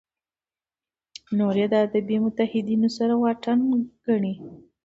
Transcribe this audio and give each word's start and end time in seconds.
نور 1.37 1.55
یې 1.61 1.67
د 1.69 1.75
عربي 1.83 2.17
متحدینو 2.25 2.89
سره 2.97 3.13
واټن 3.21 3.59
ګڼي. 4.05 4.33